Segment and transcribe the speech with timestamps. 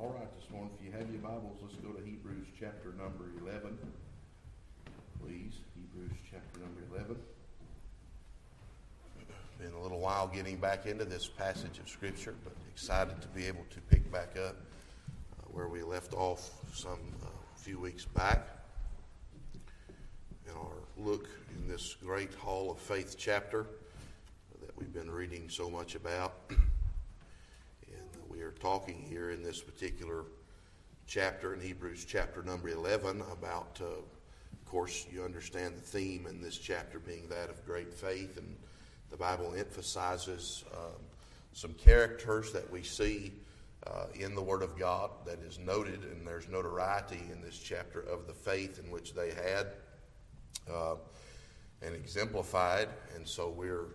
[0.00, 3.32] All right, this morning, if you have your Bibles, let's go to Hebrews chapter number
[3.42, 3.76] 11.
[5.22, 7.16] Please, Hebrews chapter number 11.
[9.58, 13.44] Been a little while getting back into this passage of Scripture, but excited to be
[13.44, 17.26] able to pick back up uh, where we left off some uh,
[17.56, 18.48] few weeks back
[20.46, 21.28] in our look
[21.58, 23.66] in this great Hall of Faith chapter
[24.62, 26.32] that we've been reading so much about.
[28.50, 30.24] We are talking here in this particular
[31.06, 36.42] chapter in Hebrews chapter number 11 about, uh, of course, you understand the theme in
[36.42, 38.56] this chapter being that of great faith, and
[39.10, 41.00] the Bible emphasizes um,
[41.52, 43.32] some characters that we see
[43.86, 48.00] uh, in the Word of God that is noted, and there's notoriety in this chapter
[48.00, 49.68] of the faith in which they had
[50.68, 50.96] uh,
[51.82, 52.88] and exemplified.
[53.14, 53.94] And so we're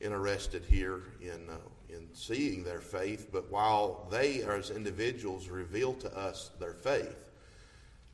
[0.00, 1.56] interested here in, uh,
[1.88, 7.30] in seeing their faith, but while they, as individuals, reveal to us their faith,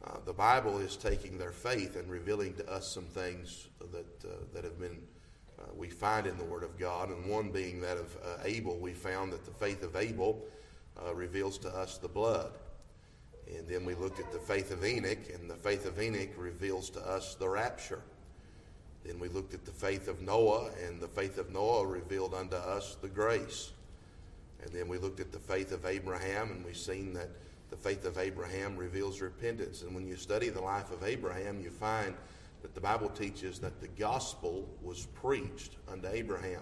[0.04, 4.34] uh, the Bible is taking their faith and revealing to us some things that, uh,
[4.52, 5.00] that have been,
[5.60, 7.10] uh, we find in the Word of God.
[7.10, 10.44] And one being that of uh, Abel, we found that the faith of Abel
[11.06, 12.52] uh, reveals to us the blood.
[13.46, 16.90] And then we looked at the faith of Enoch, and the faith of Enoch reveals
[16.90, 18.02] to us the rapture.
[19.04, 22.56] Then we looked at the faith of Noah, and the faith of Noah revealed unto
[22.56, 23.72] us the grace.
[24.62, 27.30] And then we looked at the faith of Abraham, and we've seen that
[27.70, 29.82] the faith of Abraham reveals repentance.
[29.82, 32.14] And when you study the life of Abraham, you find
[32.62, 36.60] that the Bible teaches that the gospel was preached unto Abraham.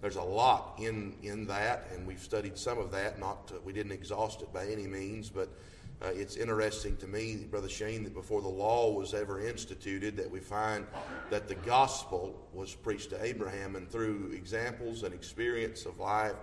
[0.00, 3.18] There's a lot in, in that, and we've studied some of that.
[3.18, 5.48] Not we didn't exhaust it by any means, but
[6.02, 10.30] uh, it's interesting to me, Brother Shane, that before the law was ever instituted, that
[10.30, 10.86] we find
[11.28, 16.36] that the gospel was preached to Abraham, and through examples and experience of life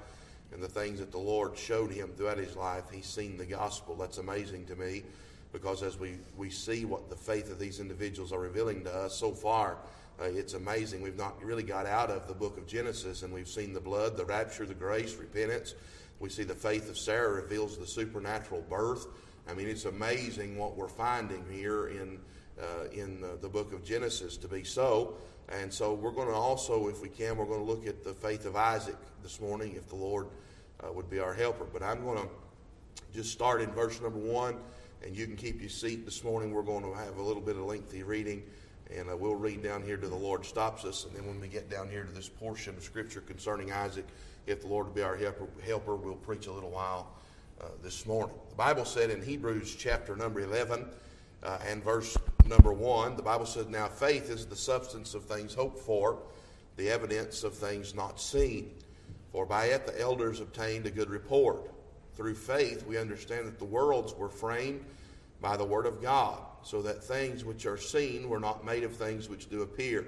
[0.53, 3.95] and the things that the Lord showed him throughout his life, he's seen the gospel.
[3.95, 5.03] That's amazing to me
[5.51, 9.15] because as we, we see what the faith of these individuals are revealing to us
[9.15, 9.77] so far,
[10.19, 11.01] uh, it's amazing.
[11.01, 14.17] We've not really got out of the book of Genesis, and we've seen the blood,
[14.17, 15.75] the rapture, the grace, repentance.
[16.19, 19.07] We see the faith of Sarah reveals the supernatural birth.
[19.49, 22.19] I mean, it's amazing what we're finding here in,
[22.59, 25.15] uh, in the, the, book of Genesis to be so.
[25.47, 28.13] And so we're going to also, if we can, we're going to look at the
[28.13, 30.27] faith of Isaac this morning, if the Lord
[30.83, 31.65] uh, would be our helper.
[31.71, 32.29] But I'm going to
[33.13, 34.57] just start in verse number one,
[35.05, 36.51] and you can keep your seat this morning.
[36.51, 38.43] We're going to have a little bit of lengthy reading,
[38.93, 41.05] and uh, we'll read down here to the Lord stops us.
[41.05, 44.05] And then when we get down here to this portion of Scripture concerning Isaac,
[44.45, 47.13] if the Lord would be our helper, helper we'll preach a little while
[47.61, 48.35] uh, this morning.
[48.49, 50.85] The Bible said in Hebrews chapter number 11
[51.43, 55.53] uh, and verse number 1, the Bible said, Now faith is the substance of things
[55.53, 56.19] hoped for,
[56.75, 58.71] the evidence of things not seen.
[59.31, 61.71] For by it the elders obtained a good report.
[62.15, 64.83] Through faith we understand that the worlds were framed
[65.41, 68.95] by the word of God, so that things which are seen were not made of
[68.95, 70.07] things which do appear.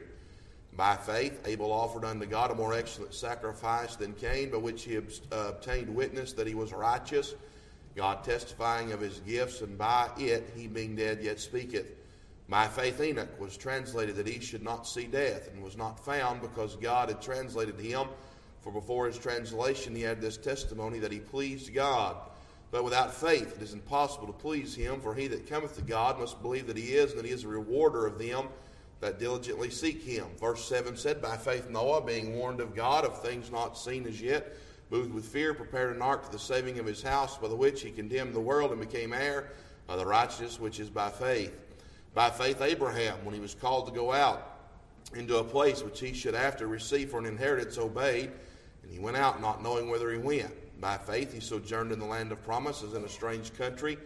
[0.79, 4.95] By faith, Abel offered unto God a more excellent sacrifice than Cain, by which he
[4.95, 7.35] uh, obtained witness that he was righteous,
[7.97, 11.91] God testifying of his gifts, and by it he being dead yet speaketh.
[12.47, 16.41] By faith, Enoch was translated that he should not see death, and was not found
[16.41, 18.07] because God had translated him.
[18.61, 22.15] For before his translation, he had this testimony that he pleased God.
[22.71, 26.17] But without faith, it is impossible to please him, for he that cometh to God
[26.17, 28.47] must believe that he is, and that he is a rewarder of them
[29.01, 30.25] that diligently seek him.
[30.39, 34.21] Verse 7 said, By faith Noah, being warned of God of things not seen as
[34.21, 34.55] yet,
[34.89, 37.81] moved with fear, prepared an ark to the saving of his house, by the which
[37.81, 39.51] he condemned the world and became heir
[39.87, 41.53] of the righteousness which is by faith.
[42.13, 44.57] By faith Abraham, when he was called to go out
[45.15, 48.31] into a place which he should after receive for an inheritance, obeyed,
[48.83, 50.53] and he went out not knowing whither he went.
[50.81, 53.97] By faith he sojourned in the land of promises in a strange country,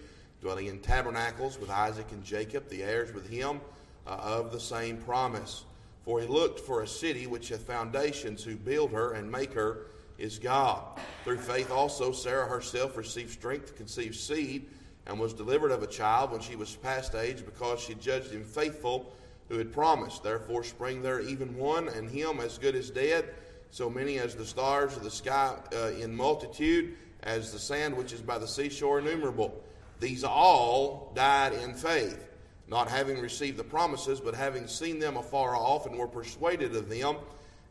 [0.42, 3.60] dwelling in tabernacles with Isaac and Jacob, the heirs with him
[4.06, 5.66] uh, of the same promise.
[6.06, 9.88] For he looked for a city which hath foundations, who build her and make her
[10.18, 10.84] is God.
[11.24, 14.68] Through faith also Sarah herself received strength to conceive seed,
[15.06, 18.44] and was delivered of a child when she was past age, because she judged him
[18.44, 19.12] faithful
[19.50, 20.24] who had promised.
[20.24, 23.33] Therefore spring there even one, and him as good as dead,
[23.72, 28.13] so many as the stars of the sky uh, in multitude, as the sand which
[28.13, 29.63] is by the seashore innumerable.
[30.00, 32.32] These all died in faith
[32.68, 36.89] not having received the promises, but having seen them afar off, and were persuaded of
[36.89, 37.18] them,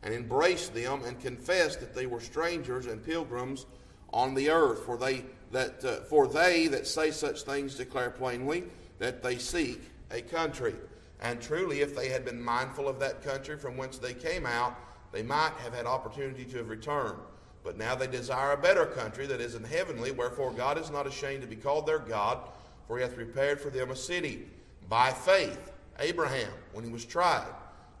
[0.03, 3.65] and embraced them, and confessed that they were strangers and pilgrims
[4.11, 4.85] on the earth.
[4.85, 8.63] For they that uh, for they that say such things declare plainly
[8.99, 9.81] that they seek
[10.11, 10.75] a country.
[11.21, 14.75] And truly, if they had been mindful of that country from whence they came out,
[15.13, 17.17] they might have had opportunity to have returned.
[17.63, 21.07] But now they desire a better country that is in heavenly, wherefore God is not
[21.07, 22.39] ashamed to be called their God,
[22.87, 24.47] for he hath prepared for them a city.
[24.89, 27.47] By faith, Abraham, when he was tried,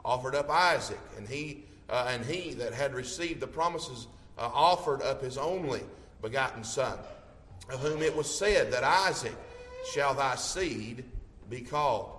[0.03, 4.07] offered up Isaac, and he, uh, and he that had received the promises
[4.37, 5.81] uh, offered up his only
[6.21, 6.97] begotten son,
[7.69, 9.35] of whom it was said that Isaac
[9.93, 11.05] shall thy seed
[11.49, 12.11] be called,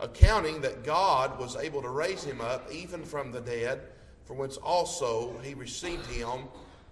[0.00, 3.80] accounting that God was able to raise him up even from the dead,
[4.24, 6.44] for whence also he received him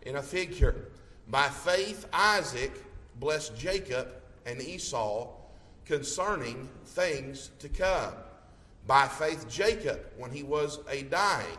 [0.02, 0.88] in a figure.
[1.28, 2.72] By faith, Isaac
[3.18, 4.08] blessed Jacob
[4.44, 5.28] and Esau
[5.86, 8.12] concerning things to come.
[8.86, 11.58] By faith, Jacob, when he was a dying,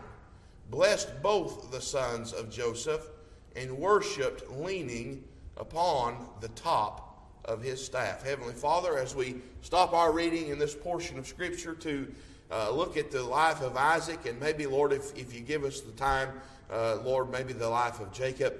[0.70, 3.10] blessed both the sons of Joseph
[3.56, 5.24] and worshiped leaning
[5.58, 7.04] upon the top
[7.46, 8.24] of his staff.
[8.24, 12.14] Heavenly Father, as we stop our reading in this portion of Scripture to
[12.52, 15.82] uh, look at the life of Isaac, and maybe, Lord, if, if you give us
[15.82, 16.30] the time,
[16.72, 18.54] uh, Lord, maybe the life of Jacob,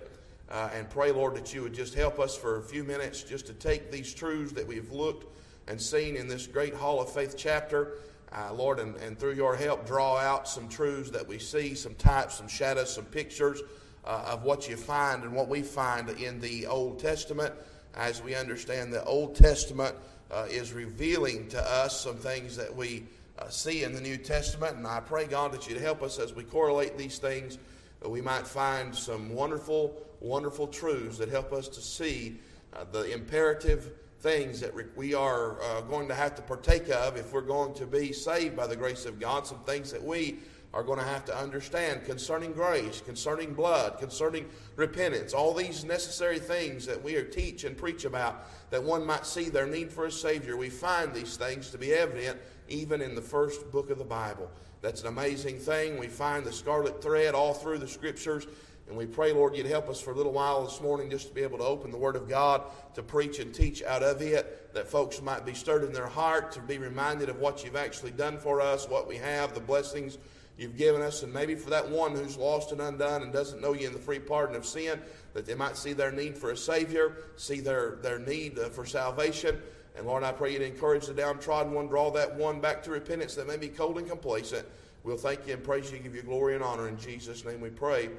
[0.50, 3.48] uh, and pray, Lord, that you would just help us for a few minutes just
[3.48, 5.26] to take these truths that we've looked
[5.68, 7.94] and seen in this great Hall of Faith chapter
[8.32, 11.96] uh, Lord, and, and through your help, draw out some truths that we see, some
[11.96, 13.62] types, some shadows, some pictures
[14.06, 17.54] uh, of what you find and what we find in the Old Testament.
[17.96, 19.96] As we understand the Old Testament
[20.30, 23.06] uh, is revealing to us some things that we
[23.40, 24.76] uh, see in the New Testament.
[24.76, 27.58] And I pray, God, that you'd help us as we correlate these things,
[28.02, 32.40] that we might find some wonderful, wonderful truths that help us to see
[32.74, 37.32] uh, the imperative things that we are uh, going to have to partake of if
[37.32, 40.40] we're going to be saved by the grace of God, some things that we
[40.74, 46.40] are going to have to understand concerning grace, concerning blood, concerning repentance, all these necessary
[46.40, 50.12] things that we teach and preach about that one might see their need for a
[50.12, 50.58] Savior.
[50.58, 54.52] We find these things to be evident even in the first book of the Bible.
[54.82, 55.98] That's an amazing thing.
[55.98, 58.46] We find the scarlet thread all through the scriptures
[58.88, 61.34] and we pray, Lord, you'd help us for a little while this morning just to
[61.34, 62.62] be able to open the Word of God,
[62.96, 66.54] to preach and teach out of it, that folks might be stirred in their heart,
[66.54, 70.18] to be reminded of what you've actually done for us, what we have, the blessings
[70.58, 73.74] you've given us, and maybe for that one who's lost and undone and doesn't know
[73.74, 75.00] you in the free pardon of sin,
[75.34, 78.86] that they might see their need for a Savior, see their, their need uh, for
[78.86, 79.62] salvation.
[79.98, 83.36] And Lord, I pray you'd encourage the downtrodden one, draw that one back to repentance
[83.36, 84.66] that may be cold and complacent.
[85.04, 86.88] We'll thank you and praise you, give you glory and honor.
[86.88, 88.10] In Jesus' name we pray.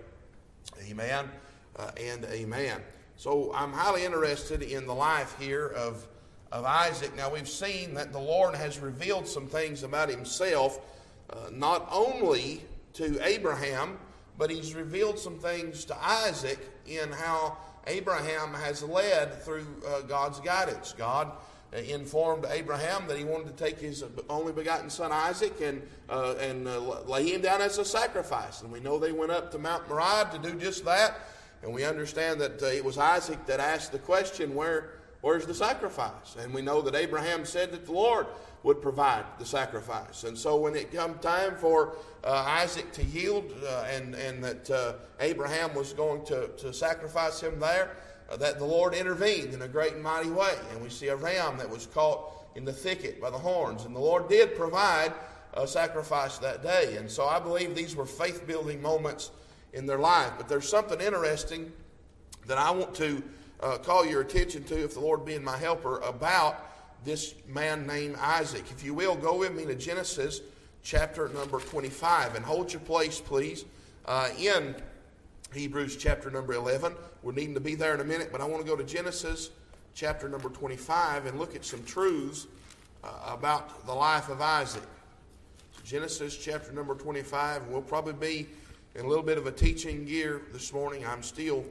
[0.88, 1.28] Amen
[1.76, 2.80] uh, and amen.
[3.16, 6.06] So I'm highly interested in the life here of,
[6.52, 7.16] of Isaac.
[7.16, 10.80] Now we've seen that the Lord has revealed some things about himself,
[11.30, 12.62] uh, not only
[12.94, 13.98] to Abraham,
[14.36, 17.56] but he's revealed some things to Isaac in how
[17.86, 20.94] Abraham has led through uh, God's guidance.
[20.96, 21.32] God
[21.72, 26.66] informed Abraham that he wanted to take his only begotten son Isaac and, uh, and
[26.66, 28.62] uh, lay him down as a sacrifice.
[28.62, 31.20] And we know they went up to Mount Moriah to do just that.
[31.62, 35.54] And we understand that uh, it was Isaac that asked the question, Where, Where's the
[35.54, 36.36] sacrifice?
[36.38, 38.26] And we know that Abraham said that the Lord
[38.62, 40.24] would provide the sacrifice.
[40.24, 44.96] And so when it come time for uh, Isaac to yield uh, and, and that
[45.20, 49.68] Abraham was going to, to sacrifice him there, uh, that the Lord intervened in a
[49.68, 50.54] great and mighty way.
[50.72, 53.84] And we see a ram that was caught in the thicket by the horns.
[53.84, 55.12] And the Lord did provide
[55.54, 56.96] a sacrifice that day.
[56.96, 59.30] And so I believe these were faith building moments
[59.72, 60.32] in their life.
[60.36, 61.72] But there's something interesting
[62.46, 63.22] that I want to
[63.60, 66.64] uh, call your attention to, if the Lord being my helper, about
[67.04, 68.64] this man named Isaac.
[68.70, 70.40] If you will, go with me to Genesis
[70.82, 73.64] chapter number 25 and hold your place, please,
[74.06, 74.74] uh, in
[75.54, 76.94] Hebrews chapter number 11.
[77.22, 79.50] We're needing to be there in a minute, but I want to go to Genesis
[79.94, 82.46] chapter number 25 and look at some truths
[83.02, 84.82] uh, about the life of Isaac.
[85.84, 88.46] Genesis chapter number 25, and we'll probably be
[88.94, 91.06] in a little bit of a teaching gear this morning.
[91.06, 91.64] I'm still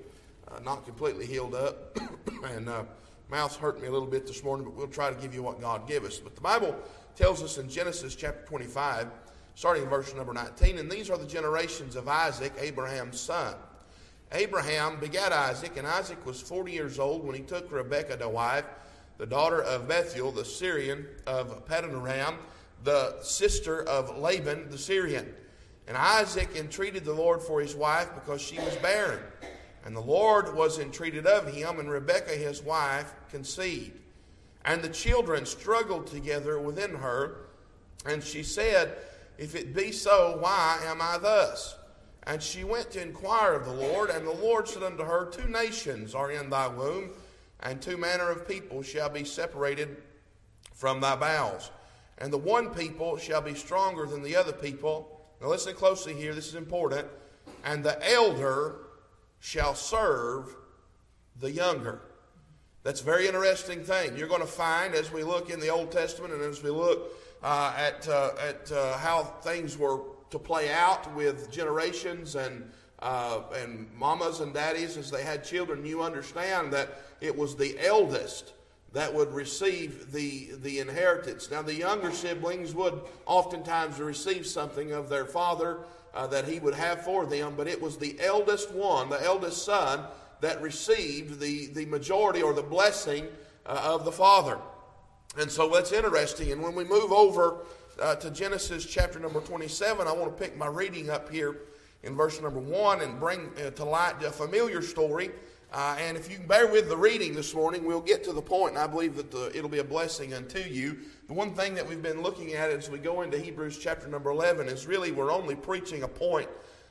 [0.47, 1.99] uh, not completely healed up,
[2.55, 2.83] and uh,
[3.29, 5.61] mouth's hurting me a little bit this morning, but we'll try to give you what
[5.61, 6.17] God gave us.
[6.17, 6.75] But the Bible
[7.15, 9.07] tells us in Genesis chapter 25,
[9.53, 13.53] starting in verse number 19, and these are the generations of Isaac, Abraham's son.
[14.31, 18.65] Abraham begat Isaac, and Isaac was 40 years old when he took Rebekah to wife,
[19.17, 22.35] the daughter of Bethuel, the Syrian of Padanaram,
[22.83, 25.33] the sister of Laban the Syrian.
[25.87, 29.19] And Isaac entreated the Lord for his wife because she was barren.
[29.85, 33.97] And the Lord was entreated of him, and Rebekah his wife conceived.
[34.65, 37.47] And the children struggled together within her,
[38.05, 38.97] and she said,
[39.37, 41.77] If it be so, why am I thus?
[42.27, 45.47] And she went to inquire of the Lord, and the Lord said unto her, Two
[45.47, 47.11] nations are in thy womb,
[47.61, 49.95] and two manner of people shall be separated
[50.73, 51.71] from thy bowels.
[52.17, 55.21] And the one people shall be stronger than the other people.
[55.39, 57.07] Now listen closely here, this is important.
[57.63, 58.75] And the elder
[59.39, 60.53] shall serve
[61.39, 62.01] the younger.
[62.83, 64.17] That's a very interesting thing.
[64.17, 67.09] You're going to find as we look in the Old Testament and as we look
[67.41, 72.69] uh, at, uh, at uh, how things were to play out with generations and,
[72.99, 77.77] uh, and mamas and daddies as they had children, you understand that it was the
[77.85, 78.53] eldest
[78.93, 81.51] that would receive the, the inheritance.
[81.51, 85.79] Now, the younger siblings would oftentimes receive something of their father
[86.13, 89.63] uh, that he would have for them, but it was the eldest one, the eldest
[89.63, 90.05] son,
[90.41, 93.27] that received the, the majority or the blessing
[93.65, 94.57] uh, of the father.
[95.37, 96.51] And so that's interesting.
[96.51, 97.57] And when we move over
[98.01, 101.57] uh, to Genesis chapter number 27, I want to pick my reading up here
[102.03, 105.31] in verse number 1 and bring uh, to light a familiar story.
[105.73, 108.41] Uh, and if you can bear with the reading this morning, we'll get to the
[108.41, 110.97] point, and I believe that the, it'll be a blessing unto you.
[111.27, 114.29] The one thing that we've been looking at as we go into Hebrews chapter number
[114.29, 116.47] 11 is really we're only preaching a point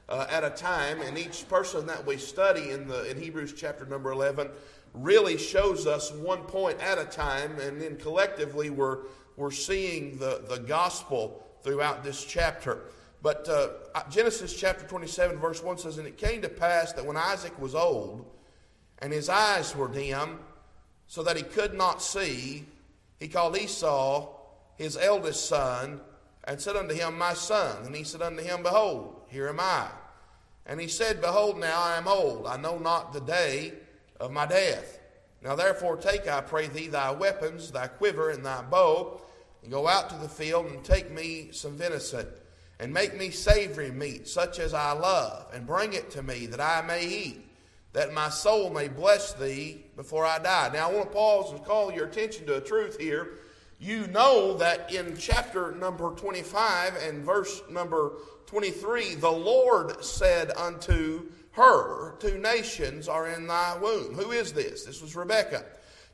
[0.08, 3.86] uh, at a time, and each person that we study in, the, in Hebrews chapter
[3.86, 4.50] number 11
[4.92, 8.98] really shows us one point at a time, and then collectively we're,
[9.36, 12.84] we're seeing the, the gospel throughout this chapter.
[13.22, 13.68] But uh,
[14.10, 17.74] Genesis chapter 27, verse 1 says, And it came to pass that when Isaac was
[17.74, 18.24] old,
[19.00, 20.38] and his eyes were dim,
[21.06, 22.64] so that he could not see,
[23.18, 24.28] he called Esau,
[24.76, 26.00] his eldest son,
[26.44, 27.84] and said unto him, My son.
[27.84, 29.88] And he said unto him, Behold, here am I.
[30.66, 32.46] And he said, Behold, now I am old.
[32.46, 33.72] I know not the day
[34.20, 34.98] of my death.
[35.42, 39.20] Now therefore take, I pray thee, thy weapons, thy quiver, and thy bow,
[39.62, 42.26] and go out to the field, and take me some venison,
[42.80, 46.60] and make me savory meat, such as I love, and bring it to me, that
[46.60, 47.48] I may eat,
[47.92, 50.70] that my soul may bless thee before I die.
[50.72, 53.38] Now I want to pause and call your attention to a truth here.
[53.78, 58.12] You know that in chapter number 25 and verse number
[58.46, 64.14] 23, the Lord said unto her, Two nations are in thy womb.
[64.14, 64.84] Who is this?
[64.84, 65.64] This was Rebekah.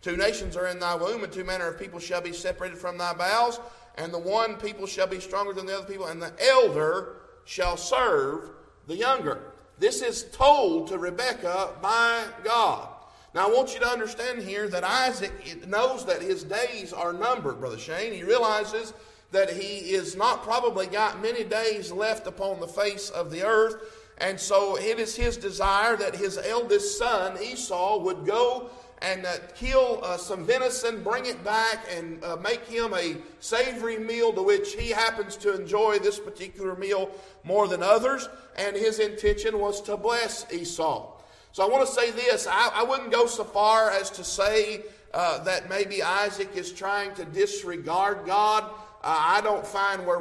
[0.01, 2.99] Two nations are in thy womb, and two manner of people shall be separated from
[2.99, 3.61] thy bowels,
[3.97, 7.77] and the one people shall be stronger than the other people, and the elder shall
[7.77, 8.51] serve
[8.89, 9.53] the younger.
[9.79, 12.89] This is told to Rebekah by God.
[13.35, 17.61] Now, I want you to understand here that Isaac knows that his days are numbered,
[17.61, 18.13] Brother Shane.
[18.13, 18.93] He realizes
[19.31, 23.77] that he is not probably got many days left upon the face of the earth.
[24.23, 28.71] And so it is his desire that his eldest son, Esau, would go
[29.02, 33.99] and uh, kill uh, some venison, bring it back, and uh, make him a savory
[33.99, 37.11] meal to which he happens to enjoy this particular meal
[37.43, 38.29] more than others.
[38.57, 41.11] And his intention was to bless Esau.
[41.50, 44.83] So I want to say this I, I wouldn't go so far as to say
[45.12, 48.71] uh, that maybe Isaac is trying to disregard God.
[49.04, 50.21] I don't find where,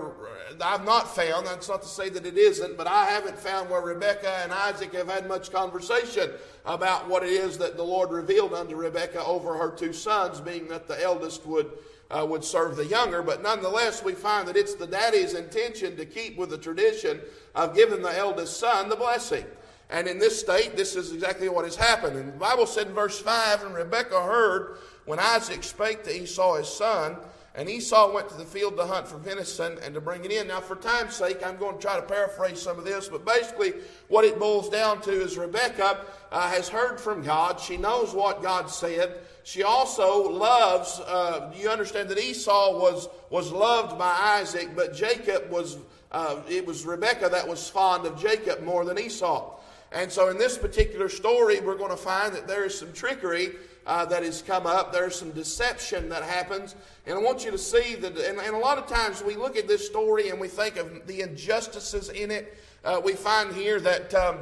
[0.60, 3.82] I've not found, that's not to say that it isn't, but I haven't found where
[3.82, 6.32] Rebekah and Isaac have had much conversation
[6.66, 10.68] about what it is that the Lord revealed unto Rebekah over her two sons, being
[10.70, 11.72] that the eldest would,
[12.10, 13.22] uh, would serve the younger.
[13.22, 17.22] But nonetheless, we find that it's the daddy's intention to keep with the tradition
[17.54, 19.46] of giving the eldest son the blessing.
[19.92, 22.16] And in this state, this is exactly what has happened.
[22.16, 26.56] And the Bible said in verse 5 And Rebekah heard when Isaac spake to Esau
[26.56, 27.18] his son,
[27.54, 30.48] and Esau went to the field to hunt for venison and to bring it in.
[30.48, 33.74] Now, for time's sake, I'm going to try to paraphrase some of this, but basically,
[34.08, 37.60] what it boils down to is Rebecca uh, has heard from God.
[37.60, 39.20] She knows what God said.
[39.44, 45.50] She also loves, uh, you understand that Esau was, was loved by Isaac, but Jacob
[45.50, 45.78] was,
[46.14, 49.58] uh, it was Rebecca that was fond of Jacob more than Esau.
[49.92, 53.56] And so, in this particular story, we're going to find that there is some trickery
[53.86, 54.94] uh, that has come up.
[54.94, 56.76] There's some deception that happens.
[57.06, 59.58] And I want you to see that, and, and, a lot of times we look
[59.58, 62.58] at this story and we think of the injustices in it.
[62.84, 64.38] Uh, we find here that, um,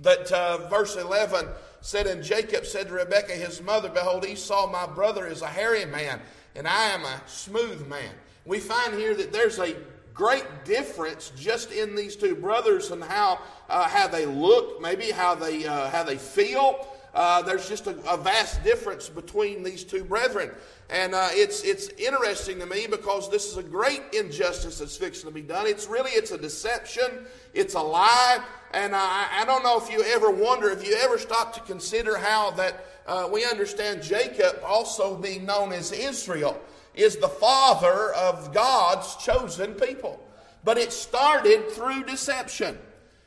[0.00, 1.46] that uh, verse 11
[1.80, 5.84] said, And Jacob said to Rebekah his mother, Behold, Esau my brother is a hairy
[5.84, 6.20] man,
[6.54, 8.10] and I am a smooth man.
[8.46, 9.74] We find here that there's a
[10.14, 15.34] great difference just in these two brothers and how, uh, how they look, maybe how
[15.34, 16.86] they, uh, how they feel.
[17.14, 20.50] Uh, there's just a, a, vast difference between these two brethren.
[20.90, 25.28] And uh, it's, it's interesting to me because this is a great injustice that's fixing
[25.28, 25.68] to be done.
[25.68, 27.24] It's really, it's a deception.
[27.54, 28.44] It's a lie.
[28.72, 32.16] And I, I don't know if you ever wonder, if you ever stop to consider
[32.16, 36.60] how that uh, we understand Jacob also being known as Israel
[36.96, 40.20] is the father of God's chosen people.
[40.64, 42.76] But it started through deception.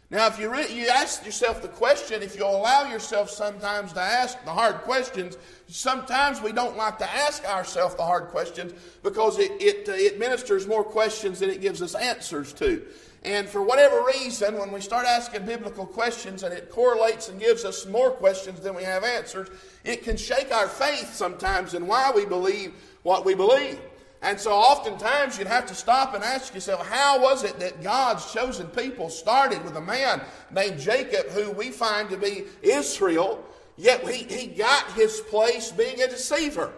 [0.10, 4.00] Now, if you, re- you ask yourself the question, if you allow yourself sometimes to
[4.00, 5.38] ask the hard questions,
[5.68, 8.74] sometimes we don't like to ask ourselves the hard questions
[9.04, 12.86] because it, it, uh, it ministers more questions than it gives us answers to.
[13.24, 17.66] And for whatever reason, when we start asking biblical questions and it correlates and gives
[17.66, 19.50] us more questions than we have answers,
[19.84, 22.74] it can shake our faith sometimes in why we believe
[23.04, 23.78] what we believe.
[24.22, 28.32] And so oftentimes you'd have to stop and ask yourself, how was it that God's
[28.34, 30.22] chosen people started with a man
[30.52, 33.44] named Jacob, who we find to be Israel,
[33.78, 36.72] yet he, he got his place being a deceiver?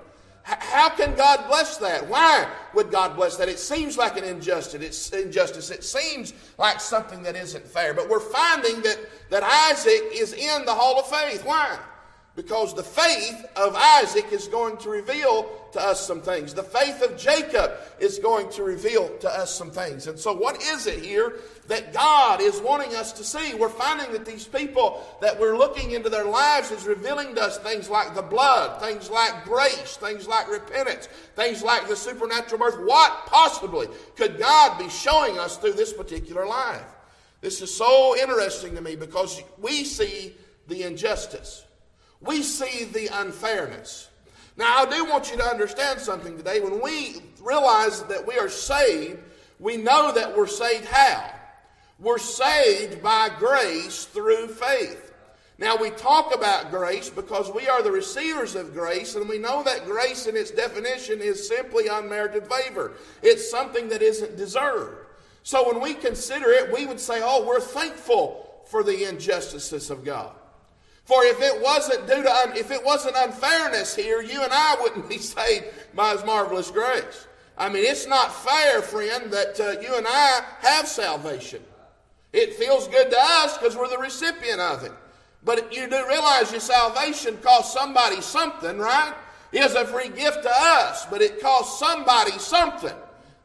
[0.44, 2.08] How can God bless that?
[2.08, 3.50] Why would God bless that?
[3.50, 4.82] It seems like an injustice.
[4.82, 5.70] It's injustice.
[5.70, 7.94] It seems like something that isn't fair.
[7.94, 8.98] But we're finding that,
[9.30, 11.46] that Isaac is in the hall of faith.
[11.46, 11.78] Why?
[12.36, 16.54] Because the faith of Isaac is going to reveal to us some things.
[16.54, 20.08] The faith of Jacob is going to reveal to us some things.
[20.08, 21.34] And so, what is it here
[21.68, 23.54] that God is wanting us to see?
[23.54, 27.58] We're finding that these people that we're looking into their lives is revealing to us
[27.58, 32.80] things like the blood, things like grace, things like repentance, things like the supernatural birth.
[32.86, 36.86] What possibly could God be showing us through this particular life?
[37.42, 40.36] This is so interesting to me because we see
[40.68, 41.66] the injustice.
[42.22, 44.10] We see the unfairness.
[44.58, 46.60] Now, I do want you to understand something today.
[46.60, 49.20] When we realize that we are saved,
[49.60, 51.32] we know that we're saved how?
[51.98, 55.14] We're saved by grace through faith.
[55.58, 59.62] Now, we talk about grace because we are the receivers of grace, and we know
[59.64, 62.94] that grace, in its definition, is simply unmerited favor.
[63.22, 65.06] It's something that isn't deserved.
[65.44, 70.06] So, when we consider it, we would say, oh, we're thankful for the injustices of
[70.06, 70.34] God.
[71.10, 74.78] For if it wasn't due to un- if it wasn't unfairness here, you and I
[74.80, 77.26] wouldn't be saved by His marvelous grace.
[77.58, 81.64] I mean, it's not fair, friend, that uh, you and I have salvation.
[82.32, 84.92] It feels good to us because we're the recipient of it.
[85.44, 89.16] But you do realize your salvation costs somebody something, right?
[89.52, 92.96] It is a free gift to us, but it costs somebody something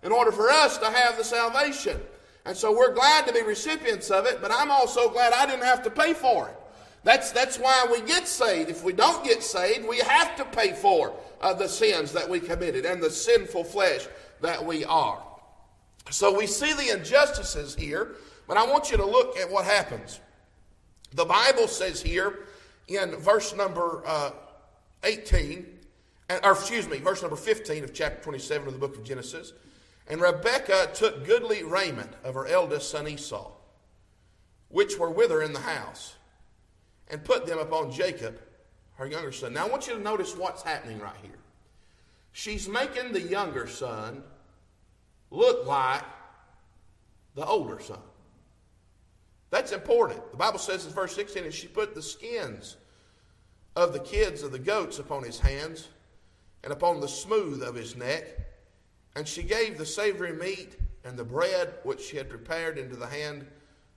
[0.03, 1.99] in order for us to have the salvation.
[2.45, 5.65] And so we're glad to be recipients of it, but I'm also glad I didn't
[5.65, 6.57] have to pay for it.
[7.05, 8.71] That's, that's why we get saved.
[8.71, 12.41] If we don't get saved, we have to pay for uh, the sins that we
[12.41, 14.09] committed and the sinful flesh
[14.41, 15.23] that we are.
[16.11, 18.17] So we see the injustices here,
[18.49, 20.21] but I want you to look at what happens.
[21.13, 22.47] The Bible says here
[22.89, 24.31] in verse number uh,
[25.05, 25.67] 18,
[26.43, 29.53] or excuse me, verse number 15 of chapter 27 of the book of Genesis.
[30.09, 33.53] And Rebekah took goodly raiment of her eldest son Esau,
[34.69, 36.15] which were with her in the house
[37.11, 38.41] and put them upon Jacob,
[38.97, 39.53] her younger son.
[39.53, 41.39] Now I want you to notice what's happening right here.
[42.33, 44.23] She's making the younger son
[45.31, 46.03] look like
[47.35, 48.01] the older son.
[49.51, 50.31] That's important.
[50.33, 52.77] The Bible says in verse 16, and she put the skins
[53.77, 55.89] of the kids of the goats upon his hands
[56.65, 58.25] and upon the smooth of his neck.
[59.15, 63.07] And she gave the savory meat and the bread which she had prepared into the
[63.07, 63.47] hand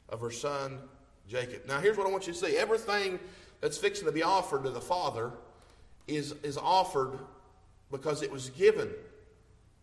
[0.10, 0.80] of her son
[1.28, 1.66] Jacob.
[1.68, 3.20] Now, here's what I want you to see everything
[3.62, 5.32] that's fixing to be offered to the Father
[6.08, 7.20] is, is offered
[7.92, 8.90] because it was given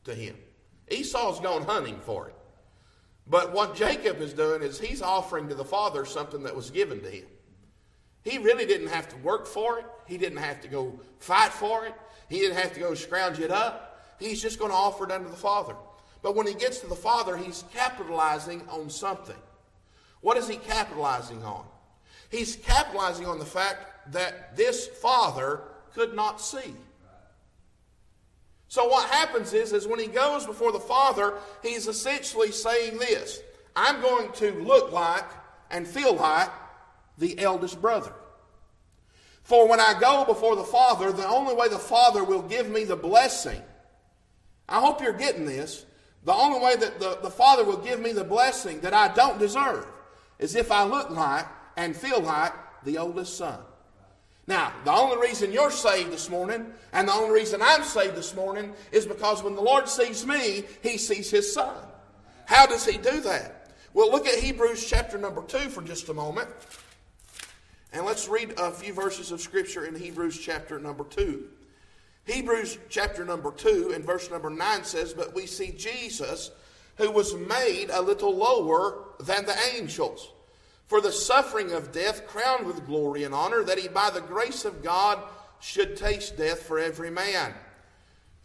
[0.04, 0.36] to him.
[0.90, 2.34] Esau's gone hunting for it.
[3.26, 7.00] But what Jacob is doing is he's offering to the Father something that was given
[7.00, 7.26] to him.
[8.22, 9.86] He really didn't have to work for it.
[10.06, 11.94] He didn't have to go fight for it.
[12.28, 14.02] He didn't have to go scrounge it up.
[14.18, 15.74] He's just going to offer it unto the Father.
[16.22, 19.36] But when he gets to the Father, he's capitalizing on something.
[20.24, 21.66] What is he capitalizing on?
[22.30, 25.60] He's capitalizing on the fact that this father
[25.92, 26.74] could not see.
[28.68, 33.42] So what happens is, is when he goes before the father, he's essentially saying this
[33.76, 35.26] I'm going to look like
[35.70, 36.48] and feel like
[37.18, 38.14] the eldest brother.
[39.42, 42.84] For when I go before the Father, the only way the Father will give me
[42.84, 43.60] the blessing,
[44.70, 45.84] I hope you're getting this,
[46.24, 49.38] the only way that the, the Father will give me the blessing that I don't
[49.38, 49.86] deserve
[50.44, 51.46] as if I look like
[51.78, 52.52] and feel like
[52.84, 53.58] the oldest son.
[54.46, 58.34] Now, the only reason you're saved this morning and the only reason I'm saved this
[58.34, 61.74] morning is because when the Lord sees me, he sees his son.
[62.44, 63.70] How does he do that?
[63.94, 66.50] Well, look at Hebrews chapter number 2 for just a moment.
[67.94, 71.42] And let's read a few verses of scripture in Hebrews chapter number 2.
[72.26, 76.50] Hebrews chapter number 2 and verse number 9 says, But we see Jesus
[76.96, 80.32] who was made a little lower than the angels,
[80.94, 84.64] for the suffering of death, crowned with glory and honor, that he by the grace
[84.64, 85.18] of God
[85.58, 87.52] should taste death for every man.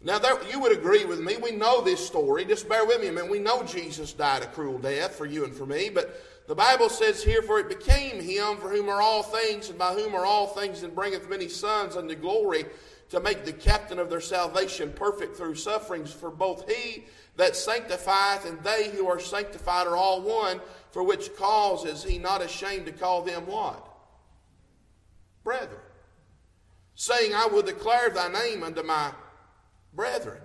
[0.02, 0.18] Now,
[0.50, 1.36] you would agree with me.
[1.36, 2.44] We know this story.
[2.44, 3.30] Just bear with me a minute.
[3.30, 6.88] We know Jesus died a cruel death for you and for me, but the Bible
[6.88, 10.26] says here, For it became him for whom are all things, and by whom are
[10.26, 12.64] all things, and bringeth many sons unto glory,
[13.10, 16.12] to make the captain of their salvation perfect through sufferings.
[16.12, 17.04] For both he
[17.36, 20.60] that sanctifieth and they who are sanctified are all one,
[20.92, 23.86] for which cause is he not ashamed to call them what?
[25.44, 25.80] Brethren.
[26.94, 29.12] Saying, I will declare thy name unto my
[29.94, 30.40] brethren.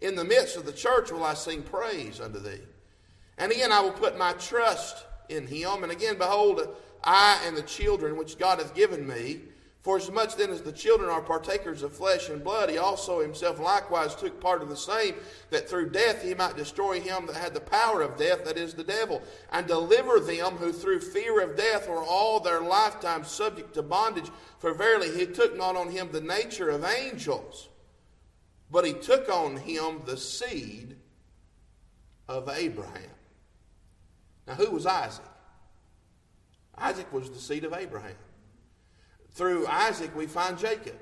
[0.00, 2.60] In the midst of the church will I sing praise unto thee.
[3.38, 5.82] And again, I will put my trust in him.
[5.82, 9.40] And again, behold, I and the children which God hath given me.
[9.84, 13.20] For as much then as the children are partakers of flesh and blood, he also
[13.20, 15.14] himself likewise took part of the same,
[15.50, 18.74] that through death he might destroy him that had the power of death, that is
[18.74, 23.74] the devil, and deliver them who through fear of death were all their lifetime subject
[23.74, 24.30] to bondage.
[24.58, 27.68] For verily he took not on him the nature of angels
[28.74, 30.96] but he took on him the seed
[32.28, 33.10] of Abraham.
[34.48, 35.24] Now, who was Isaac?
[36.76, 38.16] Isaac was the seed of Abraham.
[39.34, 40.96] Through Isaac, we find Jacob.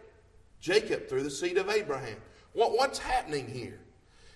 [0.60, 2.16] Jacob through the seed of Abraham.
[2.52, 3.78] What, what's happening here?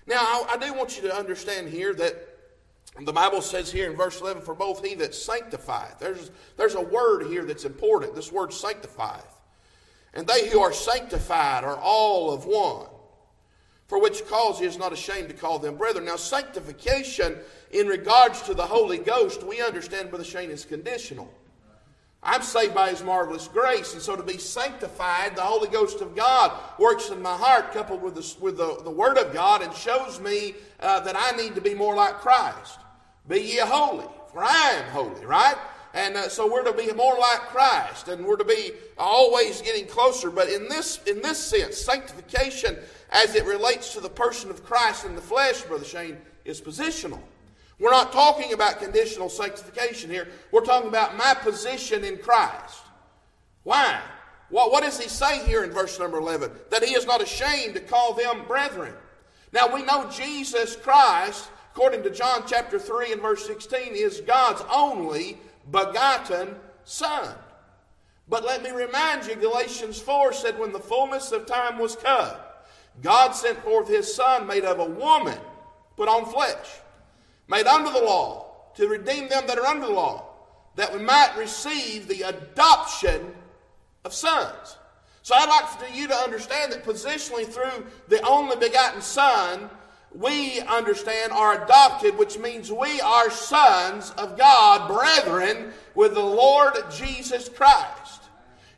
[0.07, 2.15] Now, I, I do want you to understand here that
[3.01, 5.99] the Bible says here in verse 11, for both he that sanctifieth.
[5.99, 8.15] There's, there's a word here that's important.
[8.15, 9.25] This word sanctifieth.
[10.15, 12.87] And they who are sanctified are all of one
[13.87, 16.05] for which cause he is not ashamed to call them brethren.
[16.05, 17.37] Now, sanctification
[17.71, 21.33] in regards to the Holy Ghost, we understand, Brother Shane, is conditional.
[22.23, 26.17] I'm saved by his marvelous grace, and so to be sanctified, the Holy Ghost of
[26.17, 29.73] God works in my heart, coupled with the, with the, the Word of God, and
[29.73, 32.81] shows me uh, that I need to be more like Christ.
[33.29, 35.57] Be ye holy, for I am holy, right?
[35.95, 39.87] And uh, so we're to be more like Christ, and we're to be always getting
[39.87, 40.31] closer.
[40.31, 42.77] But in this, in this sense, sanctification
[43.11, 47.21] as it relates to the person of Christ in the flesh, Brother Shane, is positional.
[47.79, 50.29] We're not talking about conditional sanctification here.
[50.51, 52.79] We're talking about my position in Christ.
[53.65, 54.01] Why?
[54.49, 56.51] What, what does he say here in verse number 11?
[56.71, 58.95] That he is not ashamed to call them brethren.
[59.53, 64.63] Now we know Jesus Christ, according to John chapter 3 and verse 16, is God's
[64.73, 65.39] only
[65.71, 67.35] begotten Son.
[68.29, 72.37] But let me remind you, Galatians 4 said, when the fullness of time was come,
[73.03, 75.39] God sent forth his Son, made of a woman,
[75.97, 76.81] put on flesh,
[77.49, 80.25] made under the law, to redeem them that are under the law,
[80.77, 83.35] that we might receive the adoption
[84.05, 84.77] of sons.
[85.23, 89.69] So I'd like for you to understand that positionally through the only begotten Son,
[90.15, 96.75] we understand are adopted, which means we are sons of God, brethren, with the Lord
[96.91, 98.23] Jesus Christ.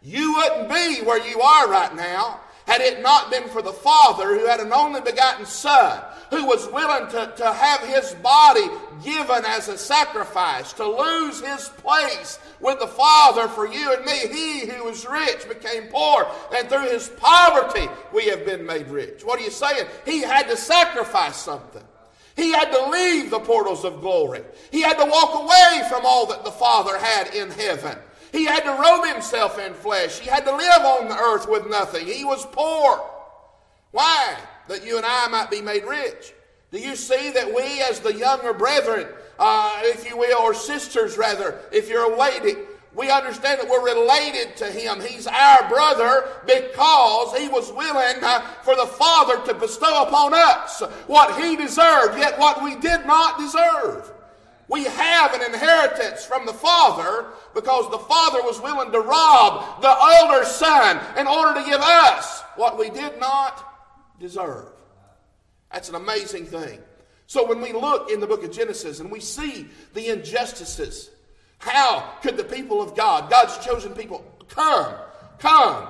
[0.02, 4.38] You wouldn't be where you are right now had it not been for the Father
[4.38, 8.66] who had an only begotten Son, who was willing to, to have his body
[9.02, 14.18] given as a sacrifice, to lose his place with the Father for you and me.
[14.28, 19.24] He who was rich became poor, and through his poverty we have been made rich.
[19.24, 19.86] What are you saying?
[20.04, 21.84] He had to sacrifice something.
[22.36, 24.42] He had to leave the portals of glory.
[24.70, 27.96] He had to walk away from all that the Father had in heaven.
[28.32, 30.18] He had to robe himself in flesh.
[30.18, 32.06] He had to live on the earth with nothing.
[32.06, 33.02] He was poor.
[33.90, 34.36] Why?
[34.68, 36.34] That you and I might be made rich.
[36.70, 39.06] Do you see that we, as the younger brethren,
[39.38, 42.56] uh, if you will, or sisters rather, if you're lady,
[42.94, 45.00] we understand that we're related to him.
[45.00, 50.80] He's our brother because he was willing uh, for the Father to bestow upon us
[51.06, 54.12] what he deserved, yet what we did not deserve.
[54.68, 59.96] We have an inheritance from the Father because the Father was willing to rob the
[59.96, 63.64] older son in order to give us what we did not
[64.20, 64.66] deserve.
[65.72, 66.80] That's an amazing thing.
[67.26, 71.10] So when we look in the book of Genesis and we see the injustices,
[71.58, 74.94] how could the people of God, God's chosen people, come,
[75.38, 75.88] come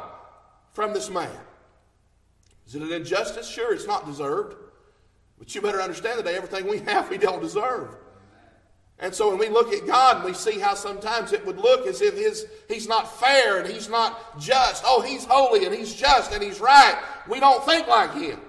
[0.72, 1.30] from this man?
[2.66, 3.48] Is it an injustice?
[3.48, 4.56] Sure, it's not deserved.
[5.38, 7.96] But you better understand today everything we have we don't deserve.
[9.00, 11.86] And so when we look at God and we see how sometimes it would look
[11.86, 14.82] as if his, he's not fair and he's not just.
[14.84, 17.00] Oh, he's holy and he's just and he's right.
[17.28, 18.40] We don't think like him.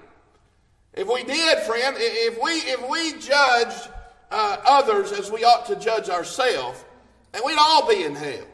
[0.93, 3.89] If we did, friend, if we, if we judged
[4.31, 6.83] uh, others as we ought to judge ourselves,
[7.31, 8.45] then we'd all be in hell.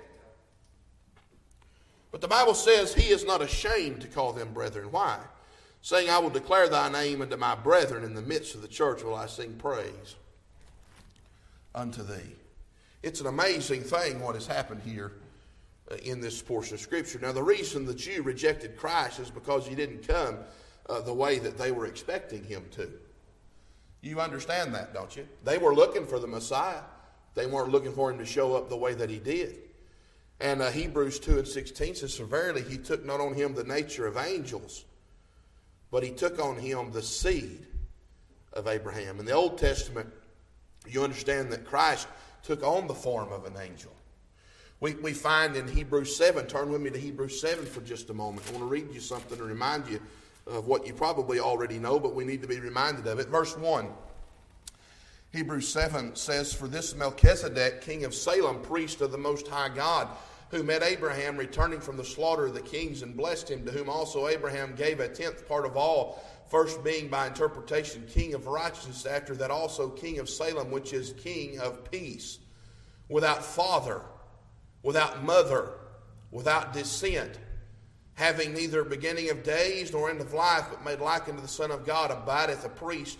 [2.11, 4.89] But the Bible says he is not ashamed to call them brethren.
[4.91, 5.19] Why?
[5.81, 9.01] Saying, I will declare thy name unto my brethren in the midst of the church
[9.01, 10.15] will I sing praise
[11.75, 12.35] unto thee.
[13.03, 15.11] It's an amazing thing what has happened here
[15.91, 17.19] uh, in this portion of Scripture.
[17.21, 20.39] Now, the reason the Jew rejected Christ is because he didn't come
[20.89, 22.91] uh, the way that they were expecting him to.
[24.01, 25.27] You understand that, don't you?
[25.43, 26.81] They were looking for the Messiah.
[27.35, 29.57] They weren't looking for him to show up the way that he did.
[30.39, 34.05] And uh, Hebrews 2 and 16 says, verily he took not on him the nature
[34.07, 34.85] of angels,
[35.91, 37.67] but he took on him the seed
[38.53, 39.19] of Abraham.
[39.19, 40.09] In the Old Testament,
[40.87, 42.07] you understand that Christ
[42.43, 43.91] took on the form of an angel.
[44.79, 48.13] We, we find in Hebrews 7, turn with me to Hebrews 7 for just a
[48.13, 48.45] moment.
[48.47, 49.99] I want to read you something to remind you
[50.47, 53.27] of what you probably already know, but we need to be reminded of it.
[53.29, 53.87] Verse 1.
[55.31, 60.07] Hebrews 7 says, For this Melchizedek, king of Salem, priest of the Most High God,
[60.49, 63.89] who met Abraham returning from the slaughter of the kings and blessed him, to whom
[63.89, 69.05] also Abraham gave a tenth part of all, first being by interpretation king of righteousness,
[69.05, 72.39] after that also king of Salem, which is king of peace,
[73.09, 74.01] without father,
[74.83, 75.71] without mother,
[76.31, 77.39] without descent
[78.15, 81.69] having neither beginning of days nor end of life, but made like unto the Son
[81.69, 83.19] of God, abideth a priest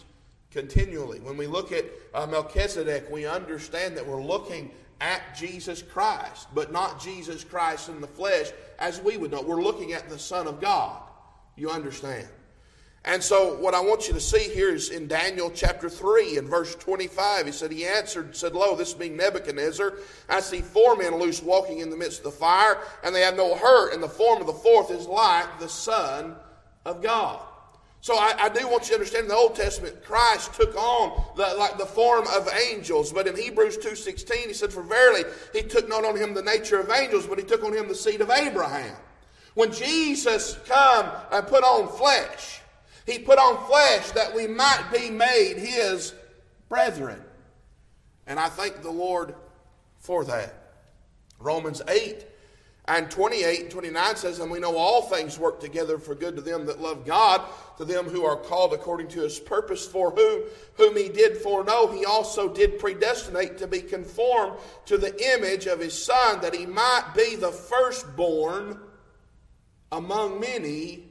[0.51, 1.19] continually.
[1.19, 6.71] When we look at uh, Melchizedek, we understand that we're looking at Jesus Christ, but
[6.71, 9.41] not Jesus Christ in the flesh as we would know.
[9.41, 11.01] We're looking at the Son of God.
[11.55, 12.27] You understand?
[13.07, 16.49] And so, what I want you to see here is in Daniel chapter 3 and
[16.49, 17.45] verse 25.
[17.45, 19.93] He said, He answered, said, Lo, this being Nebuchadnezzar,
[20.27, 23.37] I see four men loose walking in the midst of the fire, and they have
[23.37, 26.35] no hurt, and the form of the fourth is like the Son
[26.83, 27.41] of God.
[28.05, 31.23] So I, I, do want you to understand in the Old Testament, Christ took on
[31.35, 33.11] the, like the form of angels.
[33.11, 36.79] But in Hebrews 2.16, he said, For verily, he took not on him the nature
[36.79, 38.95] of angels, but he took on him the seed of Abraham.
[39.55, 42.61] When Jesus come and put on flesh,
[43.07, 46.13] he put on flesh that we might be made his
[46.69, 47.19] brethren.
[48.27, 49.33] And I thank the Lord
[49.97, 50.53] for that.
[51.39, 52.23] Romans 8
[52.87, 56.41] and 28 and 29 says, And we know all things work together for good to
[56.41, 57.41] them that love God,
[57.77, 60.43] to them who are called according to his purpose, for whom,
[60.75, 65.79] whom he did foreknow, he also did predestinate to be conformed to the image of
[65.79, 68.79] his Son, that he might be the firstborn
[69.91, 71.05] among many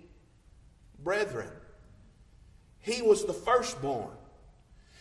[1.03, 1.51] brethren.
[2.79, 4.11] He was the firstborn.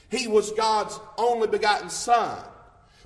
[0.09, 2.43] He was God's only begotten Son.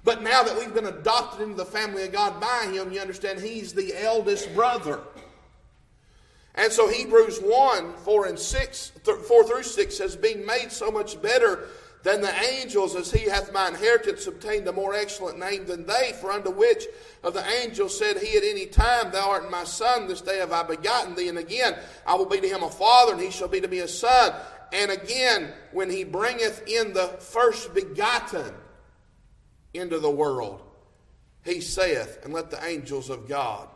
[0.08, 3.41] But now that we've been adopted into the family of God by Him, you understand
[3.41, 5.02] He's the eldest brother.
[6.56, 11.22] And so Hebrews 1 4 and 6, 4 through 6 says, Being made so much
[11.22, 11.67] better
[12.04, 16.13] than the angels, as he hath my inheritance obtained a more excellent name than they.
[16.22, 16.86] For unto which
[17.22, 20.54] of the angels said he at any time, Thou art my son, this day have
[20.54, 21.28] I begotten thee.
[21.28, 23.80] And again, I will be to him a father, and he shall be to me
[23.80, 24.34] a son.
[24.72, 28.54] And again, when he bringeth in the first begotten
[29.78, 30.62] into the world,
[31.44, 33.70] he saith, And let the angels of God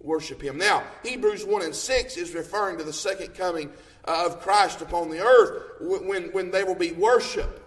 [0.00, 0.58] worship him.
[0.58, 3.70] Now, Hebrews 1 and 6 is referring to the second coming
[4.04, 7.60] uh, of Christ upon the earth when, when they will be worshiped.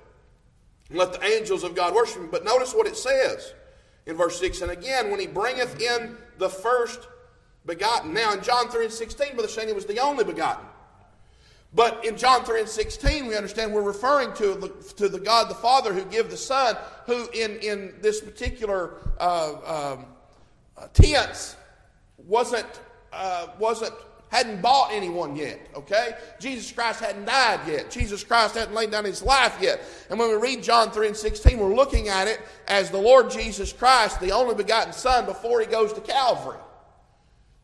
[0.89, 2.29] Let the angels of God worship him.
[2.31, 3.53] But notice what it says
[4.05, 7.07] in verse 6 And again, when he bringeth in the first
[7.65, 8.13] begotten.
[8.13, 10.65] Now, in John 3 and 16, Brother Shane, was the only begotten.
[11.73, 15.49] But in John 3 and 16, we understand we're referring to the, to the God
[15.49, 20.05] the Father who gave the Son, who in, in this particular uh, um,
[20.77, 21.55] uh, tense
[22.17, 22.67] wasn't,
[23.13, 23.93] uh, wasn't,
[24.27, 26.15] hadn't bought anyone yet, okay?
[26.41, 27.89] Jesus Christ hadn't died yet.
[27.89, 29.81] Jesus Christ hadn't laid down his life yet.
[30.09, 33.31] And when we read John 3 and 16, we're looking at it as the Lord
[33.31, 36.59] Jesus Christ, the only begotten Son, before he goes to Calvary.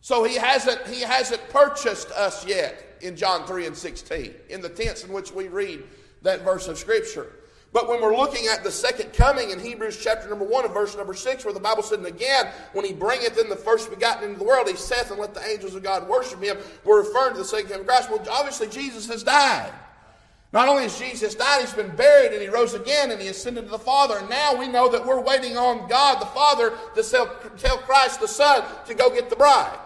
[0.02, 4.70] So he hasn't, he hasn't purchased us yet in John 3 and 16, in the
[4.70, 5.84] tense in which we read
[6.24, 7.32] that verse of Scripture.
[7.74, 10.96] But when we're looking at the second coming in Hebrews chapter number 1 and verse
[10.96, 14.24] number 6, where the Bible said, And again, when he bringeth in the first begotten
[14.24, 17.34] into the world, he saith, And let the angels of God worship him, we're referring
[17.34, 18.10] to the second coming of Christ.
[18.10, 19.72] Well, obviously, Jesus has died.
[20.54, 23.66] Not only has Jesus died, he's been buried and he rose again and he ascended
[23.66, 24.18] to the Father.
[24.18, 27.04] And now we know that we're waiting on God the Father to
[27.58, 29.78] tell Christ the Son to go get the bride.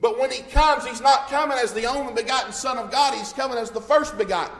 [0.00, 3.32] But when he comes, he's not coming as the only begotten Son of God, he's
[3.32, 4.54] coming as the first begotten.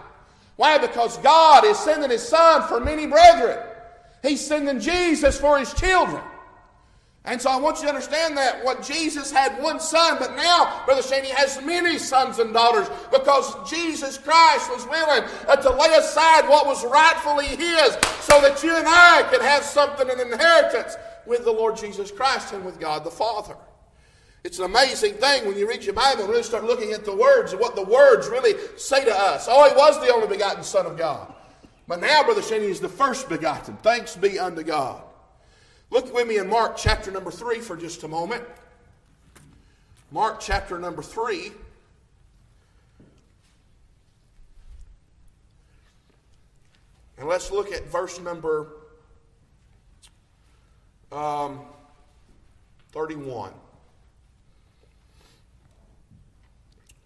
[0.57, 0.79] Why?
[0.79, 3.59] Because God is sending his Son for many brethren.
[4.23, 6.23] He's sending Jesus for his children.
[7.27, 10.83] And so I want you to understand that what Jesus had one son, but now,
[10.87, 15.71] Brother Shane, he has many sons and daughters because Jesus Christ was willing uh, to
[15.71, 20.21] lay aside what was rightfully his so that you and I could have something, an
[20.21, 20.97] inheritance
[21.27, 23.57] with the Lord Jesus Christ and with God the Father.
[24.47, 27.13] It's an amazing thing when you read your Bible and really start looking at the
[27.15, 29.49] words and what the words really say to us.
[29.51, 31.35] Oh, he was the only begotten Son of God.
[31.89, 33.77] But now, Brother Shaney is the first begotten.
[33.79, 35.03] Thanks be unto God.
[35.91, 38.45] Look with me in Mark chapter number 3 for just a moment.
[40.13, 41.51] Mark chapter number 3.
[47.19, 48.69] And let's look at verse number
[51.11, 51.63] um,
[52.93, 53.51] 31.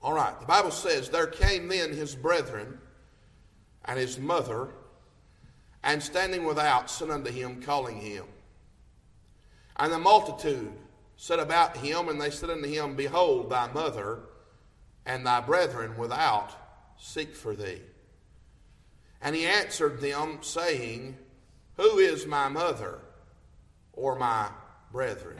[0.03, 2.79] All right, the Bible says, There came then his brethren
[3.85, 4.69] and his mother,
[5.83, 8.25] and standing without, sent unto him, calling him.
[9.77, 10.73] And the multitude
[11.17, 14.21] set about him, and they said unto him, Behold, thy mother
[15.05, 16.53] and thy brethren without
[16.99, 17.81] seek for thee.
[19.23, 21.17] And he answered them, saying,
[21.77, 23.01] Who is my mother
[23.93, 24.49] or my
[24.93, 25.37] brethren?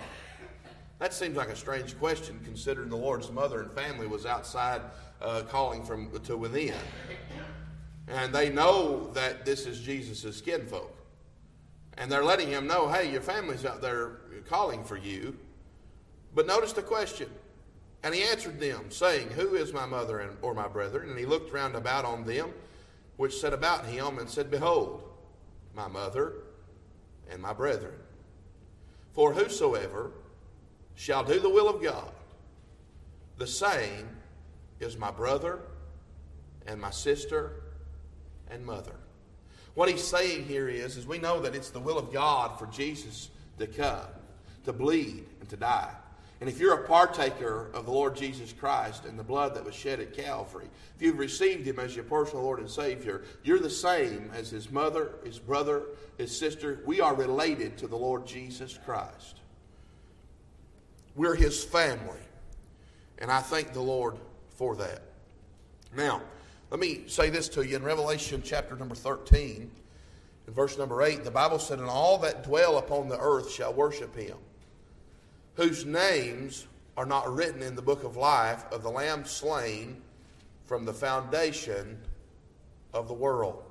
[1.01, 4.83] That seems like a strange question considering the Lord's mother and family was outside
[5.21, 6.75] uh, calling from to within.
[8.07, 10.95] And they know that this is Jesus' kinfolk.
[11.97, 15.37] And they're letting him know, hey, your family's out there calling for you.
[16.35, 17.31] But notice the question.
[18.03, 21.11] And he answered them, saying, Who is my mother and, or my brethren?
[21.11, 22.53] And he looked round about on them
[23.17, 25.03] which sat about him and said, Behold,
[25.75, 26.35] my mother
[27.31, 27.95] and my brethren.
[29.13, 30.13] For whosoever
[31.01, 32.13] shall do the will of God,
[33.39, 34.07] the same
[34.81, 35.61] is my brother
[36.67, 37.63] and my sister
[38.51, 38.93] and mother.
[39.73, 42.67] What he's saying here is, is we know that it's the will of God for
[42.67, 44.09] Jesus to come,
[44.67, 45.91] to bleed, and to die.
[46.39, 49.75] And if you're a partaker of the Lord Jesus Christ and the blood that was
[49.75, 53.71] shed at Calvary, if you've received Him as your personal Lord and Savior, you're the
[53.71, 55.83] same as His mother, His brother,
[56.19, 56.81] His sister.
[56.85, 59.40] We are related to the Lord Jesus Christ.
[61.15, 62.19] We're His family.
[63.19, 64.17] And I thank the Lord
[64.57, 65.03] for that.
[65.97, 66.23] Now,
[66.71, 69.71] let me say this to you in Revelation chapter number 13,
[70.47, 73.73] in verse number 8, the Bible said, And all that dwell upon the earth shall
[73.73, 74.37] worship Him
[75.61, 80.01] whose names are not written in the book of life of the Lamb slain
[80.65, 81.99] from the foundation
[82.95, 83.63] of the world.